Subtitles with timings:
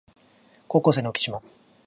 [0.67, 1.43] 高校生の浮島